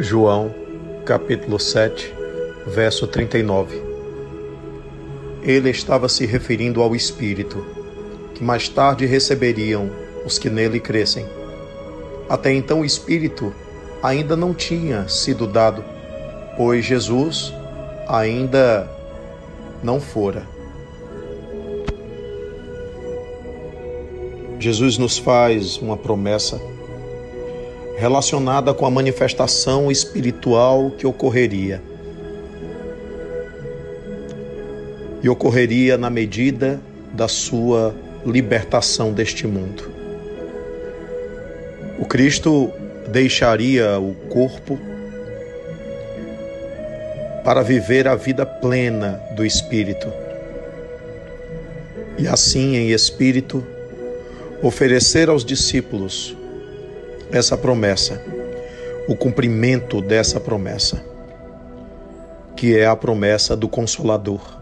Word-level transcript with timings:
João, 0.00 0.54
capítulo 1.04 1.58
7, 1.58 2.14
verso 2.68 3.04
39. 3.08 3.82
Ele 5.42 5.70
estava 5.70 6.08
se 6.08 6.24
referindo 6.24 6.80
ao 6.80 6.94
Espírito, 6.94 7.66
que 8.32 8.44
mais 8.44 8.68
tarde 8.68 9.06
receberiam 9.06 9.90
os 10.24 10.38
que 10.38 10.48
nele 10.48 10.78
crescem. 10.78 11.26
Até 12.28 12.52
então 12.52 12.82
o 12.82 12.84
Espírito 12.84 13.52
ainda 14.00 14.36
não 14.36 14.54
tinha 14.54 15.08
sido 15.08 15.48
dado, 15.48 15.84
pois 16.56 16.84
Jesus 16.84 17.52
ainda 18.06 18.88
não 19.82 20.00
fora. 20.00 20.46
Jesus 24.60 24.96
nos 24.96 25.18
faz 25.18 25.76
uma 25.78 25.96
promessa 25.96 26.60
relacionada 27.98 28.72
com 28.72 28.86
a 28.86 28.90
manifestação 28.90 29.90
espiritual 29.90 30.92
que 30.92 31.04
ocorreria. 31.04 31.82
E 35.20 35.28
ocorreria 35.28 35.98
na 35.98 36.08
medida 36.08 36.80
da 37.12 37.26
sua 37.26 37.92
libertação 38.24 39.12
deste 39.12 39.48
mundo. 39.48 39.90
O 41.98 42.04
Cristo 42.04 42.70
deixaria 43.08 43.98
o 43.98 44.14
corpo 44.28 44.78
para 47.44 47.62
viver 47.62 48.06
a 48.06 48.14
vida 48.14 48.46
plena 48.46 49.20
do 49.34 49.44
Espírito. 49.44 50.06
E 52.16 52.28
assim, 52.28 52.76
em 52.76 52.90
espírito, 52.90 53.64
oferecer 54.62 55.28
aos 55.28 55.44
discípulos 55.44 56.36
essa 57.30 57.56
promessa, 57.56 58.22
o 59.06 59.14
cumprimento 59.14 60.00
dessa 60.00 60.40
promessa, 60.40 61.04
que 62.56 62.76
é 62.76 62.86
a 62.86 62.96
promessa 62.96 63.56
do 63.56 63.68
Consolador. 63.68 64.58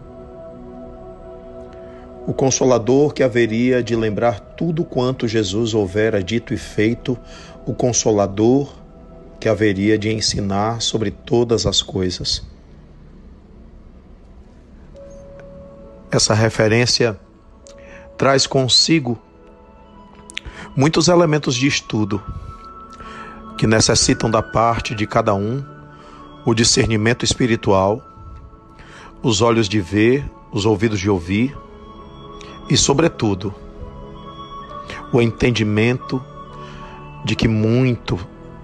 O 2.27 2.33
Consolador 2.33 3.13
que 3.13 3.23
haveria 3.23 3.81
de 3.81 3.95
lembrar 3.95 4.39
tudo 4.39 4.83
quanto 4.83 5.27
Jesus 5.27 5.73
houvera 5.73 6.21
dito 6.21 6.53
e 6.53 6.57
feito, 6.57 7.17
o 7.65 7.73
Consolador 7.73 8.73
que 9.39 9.47
haveria 9.47 9.97
de 9.97 10.11
ensinar 10.11 10.81
sobre 10.81 11.11
todas 11.11 11.65
as 11.65 11.81
coisas. 11.81 12.43
Essa 16.11 16.33
referência 16.33 17.17
traz 18.17 18.45
consigo 18.45 19.17
muitos 20.75 21.07
elementos 21.07 21.55
de 21.55 21.67
estudo 21.67 22.21
que 23.57 23.65
necessitam 23.65 24.29
da 24.29 24.41
parte 24.41 24.93
de 24.93 25.07
cada 25.07 25.33
um 25.33 25.63
o 26.45 26.53
discernimento 26.53 27.25
espiritual, 27.25 28.01
os 29.21 29.41
olhos 29.41 29.67
de 29.67 29.81
ver, 29.81 30.23
os 30.51 30.65
ouvidos 30.65 30.99
de 30.99 31.09
ouvir 31.09 31.57
e, 32.69 32.77
sobretudo, 32.77 33.53
o 35.11 35.21
entendimento 35.21 36.23
de 37.25 37.35
que 37.35 37.47
muito, 37.47 38.17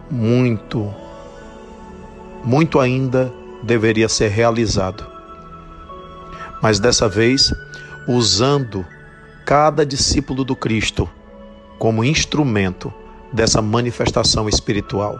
muito, 0.09 0.93
muito 2.43 2.79
ainda 2.79 3.33
deveria 3.63 4.07
ser 4.07 4.29
realizado. 4.29 5.05
Mas 6.61 6.79
dessa 6.79 7.09
vez, 7.09 7.51
usando 8.07 8.85
cada 9.45 9.85
discípulo 9.85 10.45
do 10.45 10.55
Cristo 10.55 11.09
como 11.77 12.03
instrumento 12.03 12.93
dessa 13.33 13.61
manifestação 13.61 14.47
espiritual. 14.47 15.19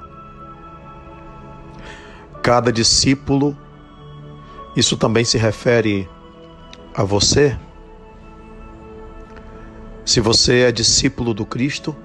Cada 2.44 2.72
discípulo, 2.72 3.58
isso 4.76 4.96
também 4.96 5.26
se 5.26 5.38
refere 5.38 6.08
a 6.94 7.04
você. 7.04 7.58
Se 10.06 10.20
você 10.20 10.62
é 10.62 10.72
discípulo 10.72 11.34
do 11.34 11.46
Cristo, 11.46 11.96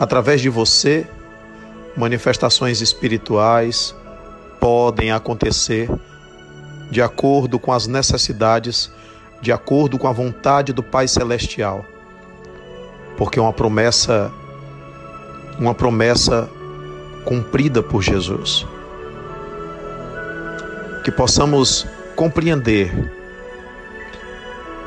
através 0.00 0.40
de 0.40 0.48
você, 0.48 1.06
manifestações 1.96 2.80
espirituais 2.80 3.94
podem 4.58 5.12
acontecer 5.12 5.88
de 6.90 7.02
acordo 7.02 7.58
com 7.58 7.72
as 7.72 7.86
necessidades, 7.86 8.90
de 9.40 9.52
acordo 9.52 9.98
com 9.98 10.08
a 10.08 10.12
vontade 10.12 10.72
do 10.72 10.82
Pai 10.82 11.06
Celestial. 11.06 11.84
Porque 13.16 13.38
uma 13.38 13.52
promessa 13.52 14.32
uma 15.58 15.74
promessa 15.74 16.48
cumprida 17.24 17.82
por 17.82 18.02
Jesus. 18.02 18.66
Que 21.02 21.10
possamos 21.10 21.86
compreender, 22.16 23.12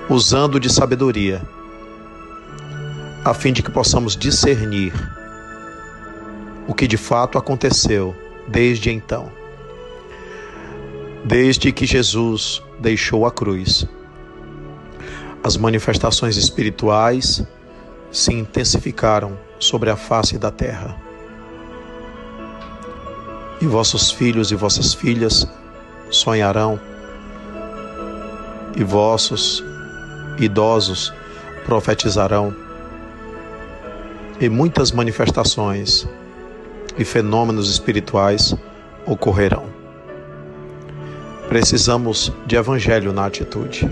usando 0.10 0.60
de 0.60 0.72
sabedoria, 0.72 1.42
a 3.24 3.34
fim 3.34 3.52
de 3.52 3.62
que 3.62 3.72
possamos 3.72 4.16
discernir 4.16 4.94
o 6.68 6.74
que 6.74 6.88
de 6.88 6.98
fato 6.98 7.38
aconteceu 7.38 8.16
desde 8.48 8.90
então. 8.90 9.32
Desde 11.26 11.72
que 11.72 11.86
Jesus 11.86 12.62
deixou 12.80 13.26
a 13.26 13.32
cruz, 13.32 13.86
as 15.44 15.58
manifestações 15.58 16.38
espirituais 16.38 17.44
se 18.12 18.34
intensificaram 18.34 19.38
sobre 19.60 19.90
a 19.90 19.96
face 19.96 20.38
da 20.38 20.52
terra. 20.52 20.96
E 23.60 23.66
vossos 23.66 24.12
filhos 24.12 24.52
e 24.52 24.56
vossas 24.56 24.94
filhas 24.94 25.48
sonharão, 26.10 26.80
e 28.76 28.84
vossos 28.84 29.64
idosos 30.38 31.14
profetizarão, 31.66 32.56
e 34.40 34.48
muitas 34.48 34.92
manifestações 34.92 36.08
e 36.98 37.04
fenômenos 37.04 37.70
espirituais 37.70 38.56
ocorrerão. 39.06 39.66
Precisamos 41.48 42.32
de 42.46 42.56
evangelho 42.56 43.14
na 43.14 43.26
atitude. 43.26 43.90